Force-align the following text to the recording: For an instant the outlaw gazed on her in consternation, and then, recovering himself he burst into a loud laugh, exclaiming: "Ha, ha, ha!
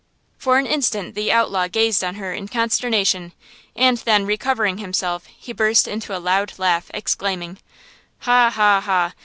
For 0.39 0.57
an 0.57 0.65
instant 0.65 1.13
the 1.13 1.31
outlaw 1.31 1.67
gazed 1.67 2.03
on 2.03 2.15
her 2.15 2.33
in 2.33 2.47
consternation, 2.47 3.33
and 3.75 3.99
then, 3.99 4.25
recovering 4.25 4.79
himself 4.79 5.27
he 5.27 5.53
burst 5.53 5.87
into 5.87 6.17
a 6.17 6.17
loud 6.17 6.57
laugh, 6.57 6.89
exclaiming: 6.91 7.59
"Ha, 8.21 8.49
ha, 8.49 8.81
ha! 8.83 9.13